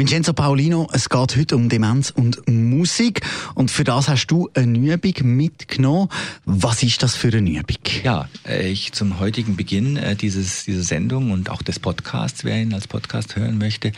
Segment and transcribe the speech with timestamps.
[0.00, 3.20] Vincenzo Paolino, es geht heute um Demenz und Musik.
[3.54, 6.08] Und für das hast du eine Übung mitgenommen.
[6.46, 7.76] Was ist das für eine Übung?
[8.02, 12.72] Ja, ich zum heutigen Beginn äh, dieses, dieser Sendung und auch des Podcasts, wer ihn
[12.72, 13.92] als Podcast hören möchte,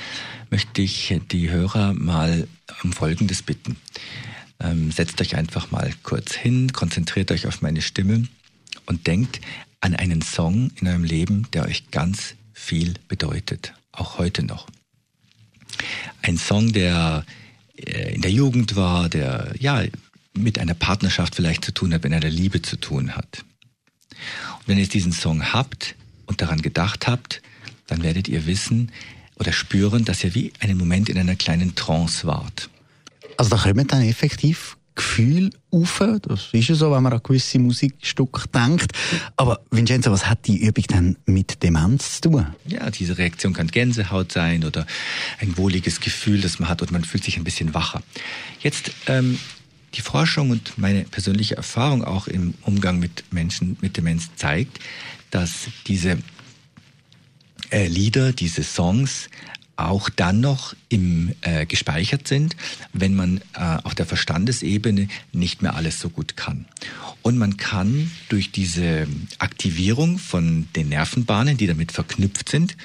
[0.50, 2.48] möchte ich die Hörer mal
[2.82, 3.76] um Folgendes bitten.
[4.58, 8.26] Ähm, setzt euch einfach mal kurz hin, konzentriert euch auf meine Stimme
[8.86, 9.40] und denkt
[9.80, 14.66] an einen Song in eurem Leben, der euch ganz viel bedeutet, auch heute noch
[16.22, 17.24] ein Song, der
[17.76, 19.82] äh, in der Jugend war, der ja
[20.34, 23.44] mit einer Partnerschaft vielleicht zu tun hat, mit einer Liebe zu tun hat.
[24.60, 25.94] Und wenn ihr diesen Song habt
[26.26, 27.42] und daran gedacht habt,
[27.86, 28.92] dann werdet ihr wissen
[29.36, 32.70] oder spüren, dass ihr wie einen Moment in einer kleinen Trance wart.
[33.36, 36.02] Also da kommen dann effektiv Gefühl auf.
[36.22, 38.92] Das ist ja so, wenn man an gewisse Musikstücke denkt.
[39.36, 42.46] Aber Vincenzo, was hat die Übung denn mit Demenz zu tun?
[42.66, 44.86] Ja, diese Reaktion kann Gänsehaut sein oder
[45.40, 48.02] ein wohliges Gefühl, das man hat und man fühlt sich ein bisschen wacher.
[48.60, 49.38] Jetzt ähm,
[49.94, 54.78] die Forschung und meine persönliche Erfahrung auch im Umgang mit Menschen mit Demenz zeigt,
[55.30, 56.18] dass diese
[57.70, 59.28] äh, Lieder, diese Songs
[59.76, 62.56] auch dann noch im, äh, gespeichert sind,
[62.92, 66.66] wenn man äh, auf der Verstandesebene nicht mehr alles so gut kann.
[67.22, 69.06] Und man kann durch diese
[69.38, 72.76] Aktivierung von den Nervenbahnen, die damit verknüpft sind,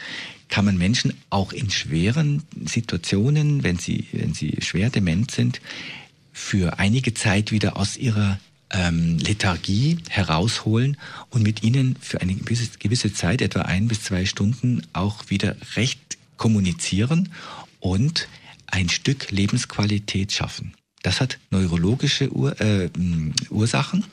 [0.49, 5.59] kann man Menschen auch in schweren Situationen, wenn sie, wenn sie schwer dement sind,
[6.31, 10.97] für einige Zeit wieder aus ihrer ähm, Lethargie herausholen
[11.29, 15.55] und mit ihnen für eine gewisse, gewisse Zeit, etwa ein bis zwei Stunden, auch wieder
[15.75, 15.99] recht
[16.37, 17.29] kommunizieren
[17.79, 18.27] und
[18.67, 20.73] ein Stück Lebensqualität schaffen.
[21.03, 22.89] Das hat neurologische Ur äh,
[23.49, 24.03] Ursachen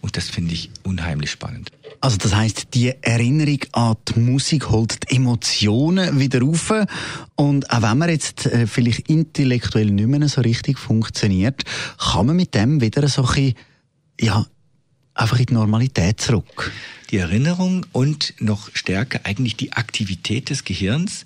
[0.00, 1.70] und das finde ich unheimlich spannend.
[2.00, 6.72] Also das heißt, die Erinnerung an die Musik holt die Emotionen wieder auf
[7.34, 11.64] und auch wenn man jetzt äh, vielleicht intellektuell nicht mehr so richtig funktioniert,
[11.98, 13.54] kann man mit dem wieder so ein bisschen,
[14.20, 14.46] ja,
[15.18, 16.72] einfach in die Normalität zurück.
[17.10, 21.24] Die Erinnerung und noch stärker eigentlich die Aktivität des Gehirns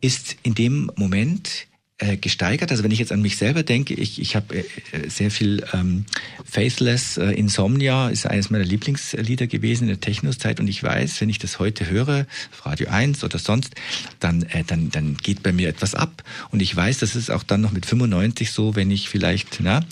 [0.00, 1.66] ist in dem Moment
[1.98, 2.72] äh, gesteigert.
[2.72, 4.64] Also wenn ich jetzt an mich selber denke, ich, ich habe äh,
[5.08, 6.04] sehr viel ähm,
[6.44, 11.28] Faithless äh, Insomnia, ist eines meiner Lieblingslieder gewesen in der Techno-Zeit und ich weiß, wenn
[11.28, 13.76] ich das heute höre, auf Radio 1 oder sonst,
[14.18, 16.24] dann, äh, dann, dann geht bei mir etwas ab.
[16.50, 19.84] Und ich weiß, das ist auch dann noch mit 95 so, wenn ich vielleicht na,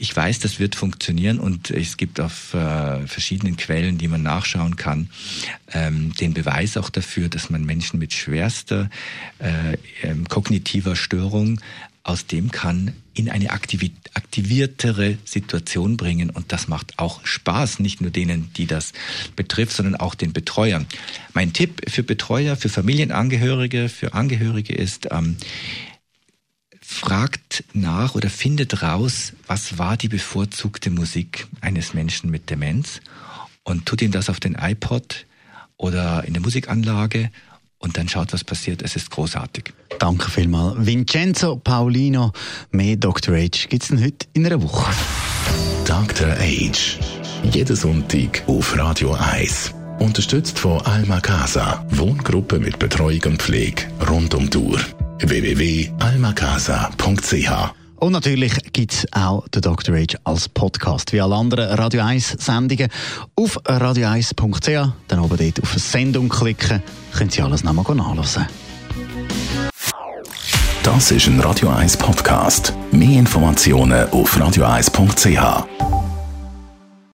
[0.00, 4.76] ich weiß, das wird funktionieren und es gibt auf äh, verschiedenen Quellen, die man nachschauen
[4.76, 5.10] kann,
[5.72, 8.90] ähm, den Beweis auch dafür, dass man Menschen mit schwerster
[9.40, 11.60] äh, ähm, kognitiver Störung
[12.04, 16.30] aus dem kann in eine aktivi aktiviertere Situation bringen.
[16.30, 18.92] Und das macht auch Spaß, nicht nur denen, die das
[19.34, 20.86] betrifft, sondern auch den Betreuern.
[21.34, 25.36] Mein Tipp für Betreuer, für Familienangehörige, für Angehörige ist, ähm,
[27.08, 33.00] fragt nach oder findet raus, was war die bevorzugte Musik eines Menschen mit Demenz
[33.64, 35.24] und tut ihm das auf den iPod
[35.78, 37.30] oder in der Musikanlage
[37.78, 38.82] und dann schaut, was passiert.
[38.82, 39.72] Es ist großartig.
[39.98, 40.84] Danke vielmals.
[40.84, 42.32] Vincenzo Paulino,
[42.72, 43.36] mehr Dr.
[43.36, 44.92] Age gibt es heute in einer Woche.
[45.86, 46.28] Dr.
[46.32, 46.98] Age.
[47.52, 49.72] Jeden Sonntag auf Radio 1.
[49.98, 51.86] Unterstützt von Alma Casa.
[51.88, 54.78] Wohngruppe mit Betreuung und Pflege rund um die Uhr
[55.28, 59.96] www.almacasa.ch und natürlich gibt es auch den Dr.
[59.96, 62.88] Age als Podcast, wie alle anderen Radio 1 Sendungen
[63.34, 64.92] auf radio1.ch.
[65.08, 66.80] Dann oben dort auf Sendung klicken,
[67.16, 68.46] können Sie alles nochmal nachlesen.
[70.84, 72.72] Das ist ein Radio 1 Podcast.
[72.92, 75.97] Mehr Informationen auf radio1.ch.